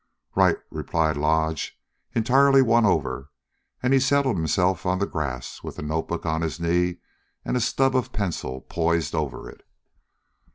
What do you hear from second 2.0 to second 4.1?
entirely won over, and he